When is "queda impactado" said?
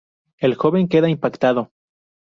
0.87-1.69